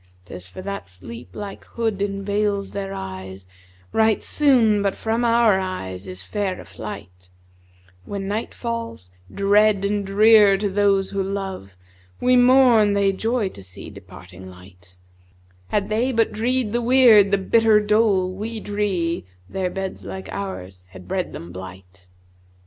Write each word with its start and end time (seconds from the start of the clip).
'Tis 0.25 0.47
for 0.47 0.63
that 0.63 0.89
sleep 0.89 1.29
like 1.35 1.63
hood 1.63 2.01
enveils 2.01 2.71
their 2.71 2.91
eyes 2.91 3.45
* 3.71 3.93
Right 3.93 4.23
soon, 4.23 4.81
but 4.81 4.95
from 4.95 5.23
our 5.23 5.59
eyes 5.59 6.07
is 6.07 6.23
fair 6.23 6.59
of 6.59 6.67
flight: 6.67 7.29
When 8.05 8.27
night 8.27 8.51
falls, 8.51 9.11
dread 9.31 9.85
and 9.85 10.03
drear 10.03 10.57
to 10.57 10.69
those 10.71 11.11
who 11.11 11.21
love, 11.21 11.77
* 11.97 12.19
We 12.19 12.35
mourn; 12.35 12.93
they 12.93 13.11
joy 13.11 13.49
to 13.49 13.61
see 13.61 13.91
departing 13.91 14.49
light: 14.49 14.97
Had 15.67 15.89
they 15.89 16.11
but 16.11 16.31
dree'd 16.31 16.71
the 16.73 16.81
weird, 16.81 17.29
the 17.29 17.37
bitter 17.37 17.79
dole 17.79 18.33
* 18.33 18.33
We 18.33 18.59
dree, 18.59 19.25
their 19.47 19.69
beds 19.69 20.03
like 20.03 20.29
ours 20.29 20.83
had 20.89 21.07
bred 21.07 21.31
them 21.31 21.51
blight.' 21.51 22.07